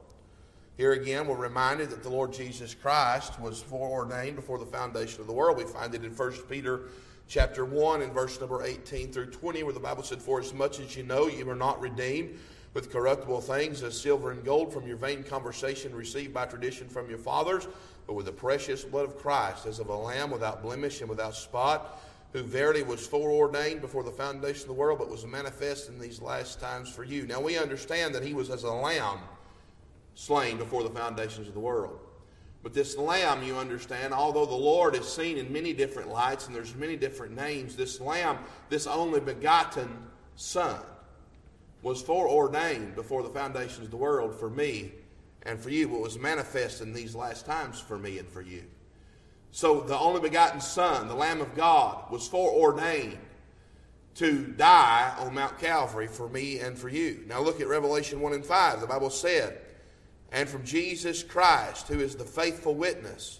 [0.78, 5.28] Here again, we're reminded that the Lord Jesus Christ was foreordained before the foundation of
[5.28, 5.58] the world.
[5.58, 6.84] We find it in 1 Peter
[7.30, 10.80] chapter 1 and verse number 18 through 20, where the Bible said, For as much
[10.80, 12.38] as you know you were not redeemed
[12.74, 17.08] with corruptible things as silver and gold from your vain conversation received by tradition from
[17.08, 17.68] your fathers,
[18.08, 21.36] but with the precious blood of Christ, as of a lamb without blemish and without
[21.36, 22.02] spot,
[22.34, 26.22] who verily was foreordained before the foundation of the world, but was manifest in these
[26.22, 27.28] last times for you.
[27.28, 29.20] Now we understand that he was as a lamb
[30.16, 32.00] slain before the foundations of the world.
[32.62, 36.56] But this lamb, you understand, although the Lord is seen in many different lights and
[36.56, 38.38] there's many different names, this lamb,
[38.70, 39.90] this only begotten
[40.36, 40.82] Son,
[41.82, 44.92] was foreordained before the foundations of the world for me
[45.44, 48.64] and for you, what was manifest in these last times for me and for you.
[49.52, 53.18] So the only begotten Son, the Lamb of God, was foreordained
[54.16, 57.24] to die on Mount Calvary for me and for you.
[57.26, 58.82] Now look at Revelation 1 and 5.
[58.82, 59.62] The Bible said,
[60.32, 63.40] And from Jesus Christ, who is the faithful witness,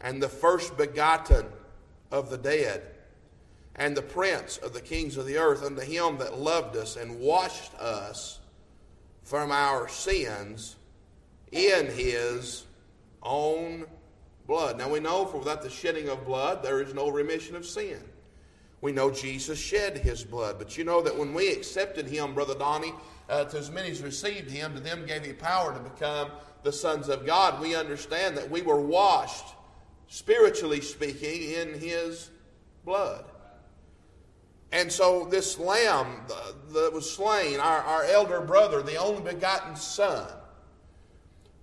[0.00, 1.46] and the first begotten
[2.10, 2.82] of the dead,
[3.76, 7.20] and the prince of the kings of the earth, unto him that loved us and
[7.20, 8.40] washed us
[9.22, 10.76] from our sins
[11.52, 12.64] in his
[13.22, 13.86] own
[14.46, 14.76] blood.
[14.78, 18.02] Now we know for without the shedding of blood, there is no remission of sin.
[18.80, 22.54] We know Jesus shed his blood, but you know that when we accepted him, Brother
[22.54, 22.94] Donnie,
[23.30, 26.30] uh, to as many as received him, to them gave he power to become
[26.62, 27.60] the sons of God.
[27.60, 29.54] We understand that we were washed,
[30.08, 32.30] spiritually speaking, in his
[32.84, 33.24] blood.
[34.72, 36.22] And so this lamb
[36.72, 40.28] that was slain, our, our elder brother, the only begotten son,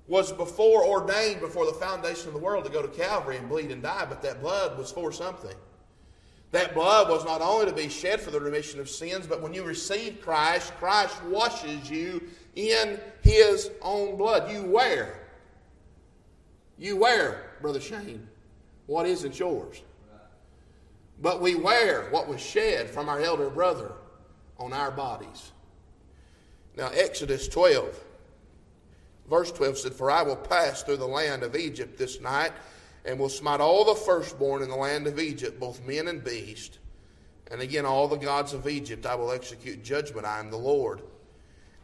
[0.08, 3.72] was before ordained before the foundation of the world to go to Calvary and bleed
[3.72, 5.56] and die, but that blood was for something.
[6.52, 9.54] That blood was not only to be shed for the remission of sins, but when
[9.54, 12.24] you receive Christ, Christ washes you
[12.56, 14.50] in his own blood.
[14.50, 15.28] You wear.
[16.78, 18.28] You wear, Brother Shane,
[18.86, 19.82] what isn't yours.
[21.22, 23.92] But we wear what was shed from our elder brother
[24.58, 25.52] on our bodies.
[26.76, 28.04] Now, Exodus 12
[29.30, 32.54] Verse 12 said, For I will pass through the land of Egypt this night,
[33.08, 36.80] and will smite all the firstborn in the land of Egypt, both men and beast.
[37.50, 40.28] And again, all the gods of Egypt I will execute judgment.
[40.28, 41.02] I am the Lord.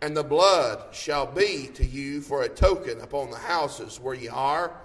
[0.02, 4.28] And the blood shall be to you for a token upon the houses where ye
[4.28, 4.76] are.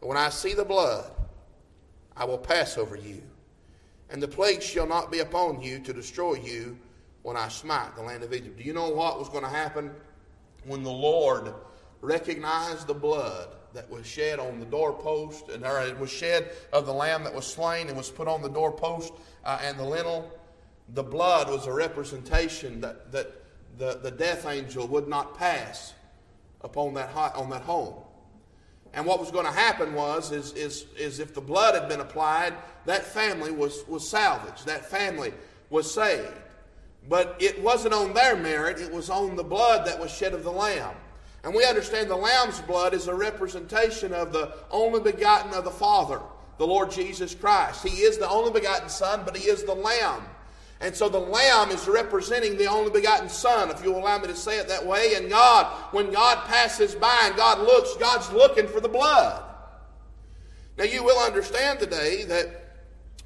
[0.00, 1.12] And when I see the blood,
[2.16, 3.22] I will pass over you.
[4.10, 6.76] And the plague shall not be upon you to destroy you
[7.22, 8.58] when I smite the land of Egypt.
[8.58, 9.92] Do you know what was going to happen
[10.64, 11.54] when the Lord
[12.04, 16.86] recognize the blood that was shed on the doorpost, and or it was shed of
[16.86, 19.12] the lamb that was slain and was put on the doorpost
[19.44, 20.30] uh, and the lintel.
[20.90, 23.32] The blood was a representation that, that
[23.78, 25.94] the, the death angel would not pass
[26.60, 27.94] upon that, on that home.
[28.92, 32.00] And what was going to happen was, is, is, is if the blood had been
[32.00, 32.54] applied,
[32.86, 34.66] that family was, was salvaged.
[34.66, 35.34] That family
[35.68, 36.32] was saved.
[37.08, 40.44] But it wasn't on their merit, it was on the blood that was shed of
[40.44, 40.94] the Lamb.
[41.44, 45.70] And we understand the Lamb's blood is a representation of the only begotten of the
[45.70, 46.20] Father,
[46.56, 47.86] the Lord Jesus Christ.
[47.86, 50.22] He is the only begotten Son, but He is the Lamb.
[50.80, 54.34] And so the Lamb is representing the only begotten Son, if you'll allow me to
[54.34, 55.14] say it that way.
[55.16, 59.42] And God, when God passes by and God looks, God's looking for the blood.
[60.78, 62.76] Now you will understand today that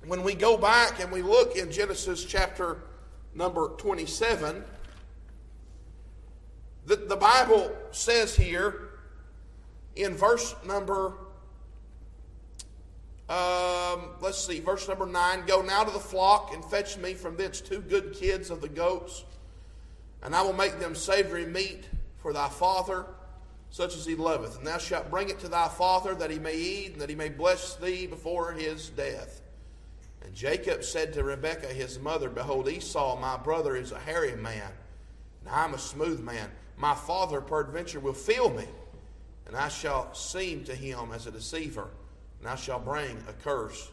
[0.07, 2.79] when we go back and we look in Genesis chapter
[3.35, 4.65] number 27,
[6.97, 8.91] the, Bible says here
[9.97, 11.15] in verse number
[13.29, 17.37] um, let's see, verse number 9 Go now to the flock and fetch me from
[17.37, 19.25] thence two good kids of the goats,
[20.23, 21.85] and I will make them savory meat
[22.17, 23.05] for thy father,
[23.69, 24.57] such as he loveth.
[24.57, 27.15] And thou shalt bring it to thy father, that he may eat, and that he
[27.15, 29.43] may bless thee before his death.
[30.25, 34.73] And Jacob said to Rebekah his mother, Behold, Esau my brother is a hairy man,
[35.45, 36.51] and I am a smooth man.
[36.79, 38.67] My father peradventure will feel me,
[39.47, 41.91] and I shall seem to him as a deceiver
[42.41, 43.91] and I shall bring a curse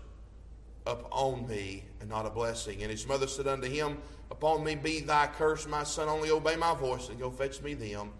[0.85, 2.81] upon me and not a blessing.
[2.81, 3.97] And his mother said unto him,
[4.31, 7.73] Upon me be thy curse, my son, only obey my voice and go fetch me
[7.73, 8.11] them.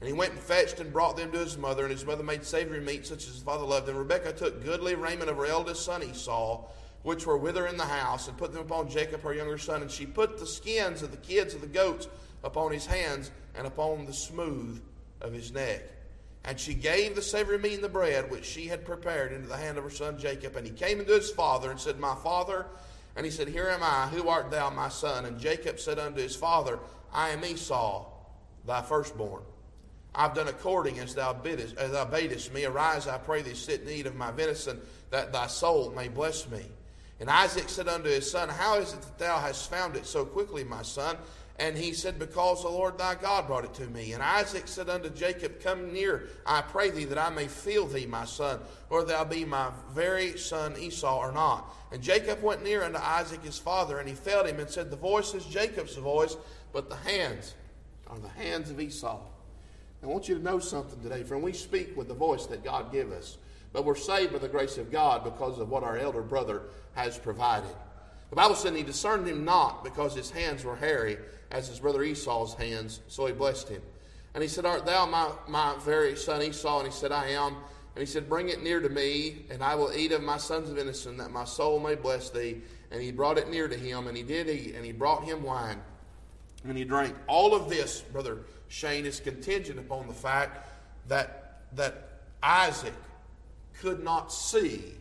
[0.00, 2.44] And he went and fetched and brought them to his mother, and his mother made
[2.44, 3.88] savory meat such as his father loved.
[3.88, 6.64] And Rebekah took goodly raiment of her eldest son Esau,
[7.02, 9.82] which were with her in the house, and put them upon Jacob her younger son.
[9.82, 12.06] And she put the skins of the kids of the goats
[12.44, 14.80] upon his hands and upon the smooth
[15.20, 15.82] of his neck.
[16.44, 19.56] And she gave the savory meat and the bread which she had prepared into the
[19.56, 20.56] hand of her son Jacob.
[20.56, 22.66] And he came unto his father and said, My father.
[23.16, 24.08] And he said, Here am I.
[24.08, 25.24] Who art thou, my son?
[25.24, 26.78] And Jacob said unto his father,
[27.12, 28.06] I am Esau,
[28.66, 29.42] thy firstborn.
[30.14, 32.64] I've done according as thou biddest, as thou badest me.
[32.64, 34.80] Arise, I pray thee, sit in eat of my venison,
[35.10, 36.62] that thy soul may bless me.
[37.20, 40.24] And Isaac said unto his son, How is it that thou hast found it so
[40.24, 41.16] quickly, my son?
[41.58, 44.12] And he said, Because the Lord thy God brought it to me.
[44.12, 48.06] And Isaac said unto Jacob, Come near, I pray thee, that I may feel thee,
[48.06, 51.74] my son, or thou be my very son Esau or not.
[51.90, 54.96] And Jacob went near unto Isaac his father, and he felt him, and said, The
[54.96, 56.36] voice is Jacob's voice,
[56.72, 57.54] but the hands
[58.06, 59.20] are the hands of Esau.
[60.00, 61.42] I want you to know something today, friend.
[61.42, 63.38] We speak with the voice that God give us,
[63.72, 66.62] but we're saved by the grace of God because of what our elder brother
[66.94, 67.74] has provided.
[68.30, 71.18] The Bible said he discerned him not because his hands were hairy
[71.50, 73.82] as his brother Esau's hands, so he blessed him.
[74.34, 76.80] And he said, Art thou my, my very son Esau?
[76.80, 77.54] And he said, I am.
[77.94, 80.68] And he said, Bring it near to me, and I will eat of my sons
[80.68, 82.60] venison, that my soul may bless thee.
[82.90, 85.42] And he brought it near to him, and he did eat, and he brought him
[85.42, 85.80] wine,
[86.64, 87.14] and he drank.
[87.26, 90.68] All of this, Brother Shane, is contingent upon the fact
[91.08, 92.94] that, that Isaac
[93.80, 94.94] could not see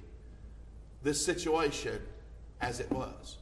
[1.04, 2.02] this situation
[2.62, 3.38] as it was.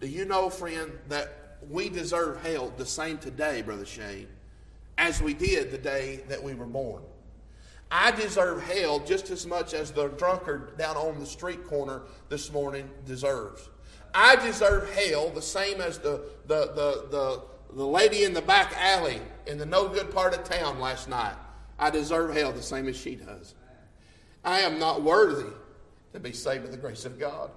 [0.00, 4.28] Do you know, friend, that we deserve hell the same today, Brother Shane,
[4.98, 7.02] as we did the day that we were born?
[7.90, 12.50] I deserve hell just as much as the drunkard down on the street corner this
[12.50, 13.68] morning deserves.
[14.14, 17.42] I deserve hell the same as the, the, the, the,
[17.74, 21.36] the lady in the back alley in the no good part of town last night.
[21.78, 23.54] I deserve hell the same as she does.
[24.44, 25.50] I am not worthy
[26.12, 27.50] to be saved by the grace of God.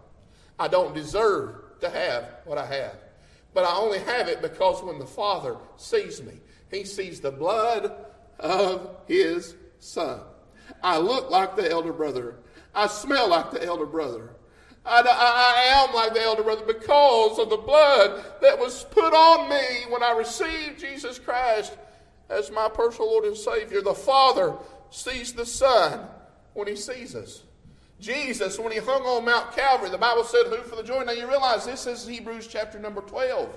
[0.60, 2.96] I don't deserve to have what I have.
[3.54, 6.34] But I only have it because when the Father sees me,
[6.72, 7.94] He sees the blood
[8.40, 10.22] of His Son.
[10.84, 12.36] I look like the elder brother.
[12.74, 14.32] I smell like the elder brother.
[14.86, 19.14] I, I, I, am like the elder brother because of the blood that was put
[19.14, 21.76] on me when I received Jesus Christ
[22.30, 23.82] as my personal Lord and Savior.
[23.82, 24.56] The Father
[24.92, 26.08] sees the Son
[26.54, 27.44] when He sees us.
[28.00, 31.04] Jesus, when he hung on Mount Calvary, the Bible said, Who for the joy?
[31.04, 33.56] Now you realize this is Hebrews chapter number 12.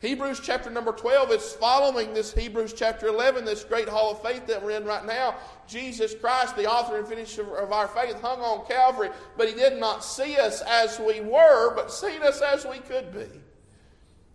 [0.00, 4.46] Hebrews chapter number 12 is following this Hebrews chapter 11, this great hall of faith
[4.46, 5.34] that we're in right now.
[5.66, 9.08] Jesus Christ, the author and finisher of our faith, hung on Calvary,
[9.38, 13.12] but he did not see us as we were, but seen us as we could
[13.12, 13.40] be.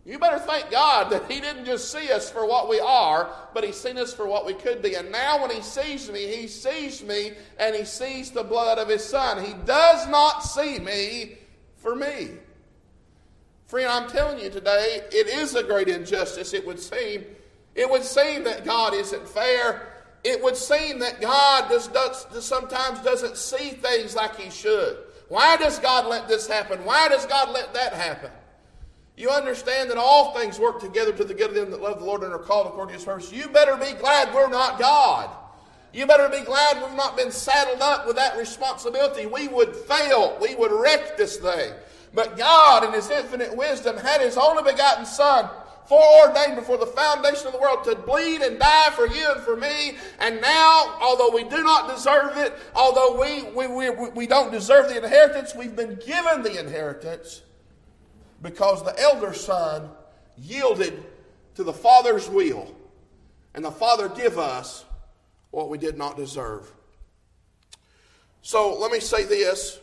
[0.10, 3.64] You better thank God that He didn't just see us for what we are, but
[3.64, 4.96] He's seen us for what we could be.
[4.96, 8.88] And now, when He sees me, He sees me and He sees the blood of
[8.88, 9.46] His Son.
[9.46, 11.38] He does not see me
[11.78, 12.30] for me.
[13.68, 17.24] Friend, I'm telling you today, it is a great injustice, it would seem.
[17.76, 19.94] It would seem that God isn't fair.
[20.24, 24.98] It would seem that God does, does, sometimes doesn't see things like He should.
[25.28, 26.84] Why does God let this happen?
[26.84, 28.32] Why does God let that happen?
[29.20, 32.06] You understand that all things work together to the good of them that love the
[32.06, 33.34] Lord and are called according to his purpose.
[33.34, 35.30] You better be glad we're not God.
[35.94, 39.26] You better be glad we've not been saddled up with that responsibility.
[39.26, 40.38] We would fail.
[40.42, 41.74] We would wreck this thing.
[42.14, 45.50] But God, in His infinite wisdom, had His only begotten Son
[45.88, 49.58] foreordained before the foundation of the world to bleed and die for you and for
[49.58, 49.98] me.
[50.20, 54.88] And now, although we do not deserve it, although we, we, we, we don't deserve
[54.88, 57.42] the inheritance, we've been given the inheritance
[58.42, 59.90] because the elder son
[60.38, 61.04] yielded
[61.56, 62.74] to the Father's will.
[63.54, 64.86] And the Father give us
[65.52, 66.72] what we did not deserve.
[68.42, 69.80] So let me say this.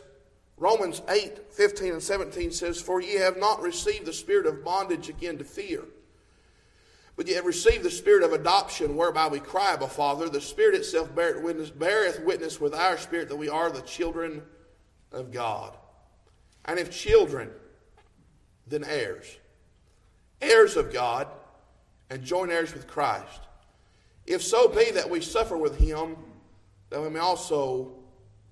[0.57, 5.07] Romans 8, 15 and 17 says, For ye have not received the spirit of bondage
[5.07, 5.83] again to fear,
[7.15, 10.29] but ye have received the spirit of adoption, whereby we cry, Abba, Father.
[10.29, 14.41] The Spirit itself beareth witness, beareth witness with our spirit that we are the children
[15.11, 15.77] of God.
[16.65, 17.51] And if children,
[18.69, 19.37] then heirs.
[20.41, 21.27] Heirs of God,
[22.09, 23.47] and joint heirs with Christ
[24.27, 26.17] if so be that we suffer with him,
[26.89, 27.93] that we may also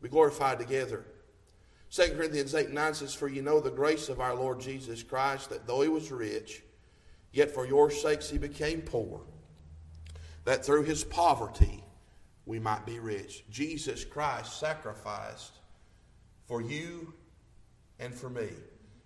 [0.01, 1.05] be glorified together.
[1.91, 5.49] 2 Corinthians 8 9 says, For you know the grace of our Lord Jesus Christ,
[5.49, 6.63] that though he was rich,
[7.33, 9.21] yet for your sakes he became poor,
[10.45, 11.83] that through his poverty
[12.45, 13.43] we might be rich.
[13.51, 15.59] Jesus Christ sacrificed
[16.45, 17.13] for you
[17.99, 18.49] and for me.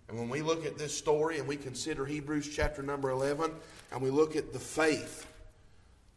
[0.10, 3.52] And when we look at this story and we consider Hebrews chapter number 11,
[3.92, 5.28] and we look at the faith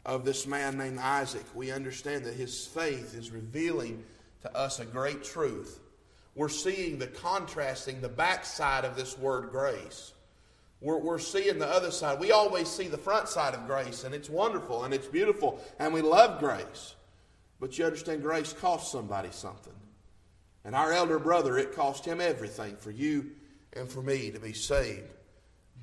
[0.03, 4.03] of this man named Isaac, we understand that his faith is revealing
[4.41, 5.79] to us a great truth.
[6.33, 10.13] We're seeing the contrasting, the backside of this word grace.
[10.81, 12.19] We're, we're seeing the other side.
[12.19, 15.93] We always see the front side of grace, and it's wonderful and it's beautiful, and
[15.93, 16.95] we love grace.
[17.59, 19.71] But you understand, grace costs somebody something.
[20.65, 23.31] And our elder brother, it cost him everything for you
[23.75, 25.09] and for me to be saved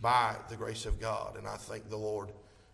[0.01, 1.37] by the grace of God.
[1.37, 2.31] And I thank the Lord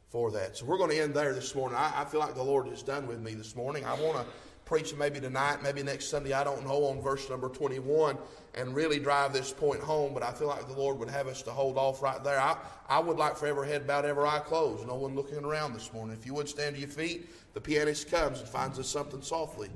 [0.08, 0.56] for that.
[0.56, 1.76] So we're going to end there this morning.
[1.76, 3.84] I, I feel like the Lord is done with me this morning.
[3.84, 4.24] I want to
[4.64, 8.18] preach maybe tonight, maybe next Sunday, I don't know, on verse number 21
[8.54, 11.42] and really drive this point home, but I feel like the Lord would have us
[11.42, 12.40] to hold off right there.
[12.40, 12.56] I,
[12.88, 15.92] I would like for every head bowed, every eye closed, no one looking around this
[15.92, 16.16] morning.
[16.18, 19.70] If you would stand to your feet, the pianist comes and finds us something softly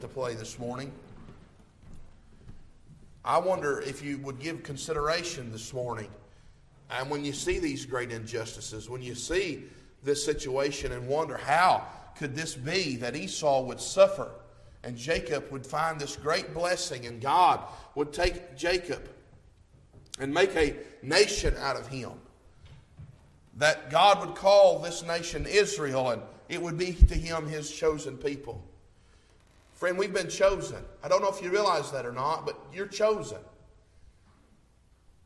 [0.00, 0.90] to play this morning.
[3.24, 6.10] I wonder if you would give consideration this morning
[6.90, 9.64] and when you see these great injustices, when you see
[10.02, 14.30] this situation and wonder how could this be that Esau would suffer
[14.82, 17.60] and Jacob would find this great blessing and God
[17.94, 19.08] would take Jacob
[20.20, 22.12] and make a nation out of him.
[23.56, 28.18] That God would call this nation Israel and it would be to him his chosen
[28.18, 28.62] people.
[29.84, 30.82] Friend, we've been chosen.
[31.02, 33.36] I don't know if you realize that or not, but you're chosen.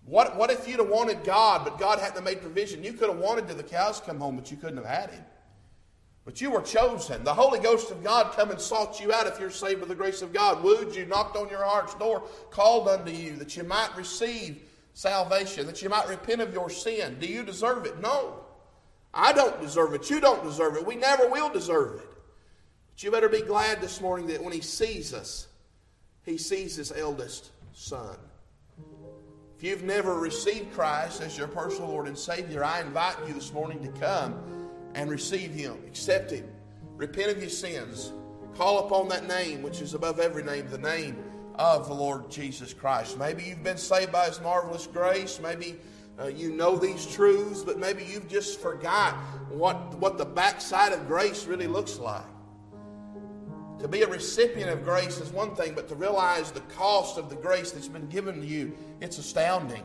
[0.04, 2.82] What, what if you'd have wanted God, but God hadn't made provision?
[2.82, 5.22] You could have wanted till the cows come home, but you couldn't have had him.
[6.24, 7.22] But you were chosen.
[7.22, 9.94] The Holy Ghost of God come and sought you out if you're saved by the
[9.94, 10.60] grace of God.
[10.64, 14.60] Wooed you, knocked on your heart's door, called unto you that you might receive
[14.92, 17.16] salvation, that you might repent of your sin.
[17.20, 18.00] Do you deserve it?
[18.00, 18.40] No.
[19.14, 20.10] I don't deserve it.
[20.10, 20.84] You don't deserve it.
[20.84, 22.17] We never will deserve it.
[22.98, 25.46] But you better be glad this morning that when He sees us,
[26.24, 28.16] He sees His eldest son.
[29.56, 33.52] If you've never received Christ as your personal Lord and Savior, I invite you this
[33.52, 34.34] morning to come
[34.96, 36.44] and receive Him, accept Him,
[36.96, 38.12] repent of your sins,
[38.56, 41.22] call upon that name which is above every name, the name
[41.54, 43.16] of the Lord Jesus Christ.
[43.16, 45.38] Maybe you've been saved by His marvelous grace.
[45.40, 45.76] Maybe
[46.18, 49.14] uh, you know these truths, but maybe you've just forgot
[49.50, 52.24] what, what the backside of grace really looks like.
[53.80, 57.30] To be a recipient of grace is one thing, but to realize the cost of
[57.30, 59.84] the grace that's been given to you, it's astounding.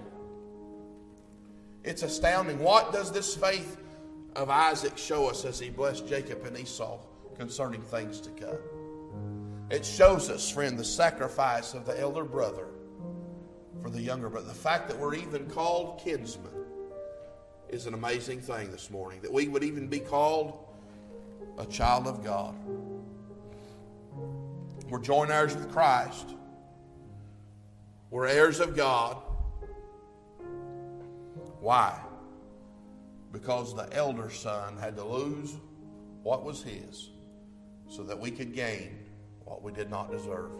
[1.83, 2.59] It's astounding.
[2.59, 3.77] What does this faith
[4.35, 6.97] of Isaac show us as he blessed Jacob and Esau
[7.37, 8.57] concerning things to come?
[9.69, 12.67] It shows us, friend, the sacrifice of the elder brother
[13.81, 14.47] for the younger brother.
[14.47, 16.51] The fact that we're even called kinsmen
[17.69, 19.21] is an amazing thing this morning.
[19.21, 20.57] That we would even be called
[21.57, 22.55] a child of God.
[24.93, 26.35] We're joint heirs with Christ.
[28.11, 29.17] We're heirs of God.
[31.59, 31.99] Why?
[33.31, 35.55] Because the elder son had to lose
[36.21, 37.09] what was his
[37.89, 38.99] so that we could gain
[39.45, 40.51] what we did not deserve.